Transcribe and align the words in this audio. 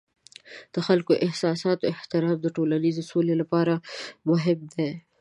د 0.73 0.75
خلکو 0.87 1.11
د 1.15 1.23
احساساتو 1.27 1.89
احترام 1.93 2.37
د 2.41 2.47
ټولنیز 2.55 2.95
سولې 3.11 3.35
لپاره 3.41 3.73
مهم 4.29 4.59
دی. 4.73 4.89